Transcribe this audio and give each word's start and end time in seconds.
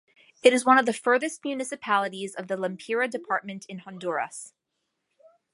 It 0.41 0.51
is 0.51 0.65
one 0.65 0.79
of 0.79 0.87
the 0.87 0.93
furthest 0.93 1.45
municipalities 1.45 2.33
of 2.33 2.47
the 2.47 2.55
Lempira 2.55 3.07
department 3.07 3.67
in 3.69 3.77
Honduras. 3.85 4.55